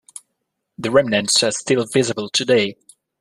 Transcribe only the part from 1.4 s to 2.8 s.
are still visible today.